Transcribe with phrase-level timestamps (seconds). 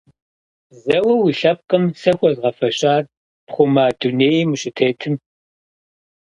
[0.69, 3.01] Бзэуэ уи лъэпкъым сэ хуэзгъэфэщар
[3.47, 5.15] пхъума дунейм ущытетым?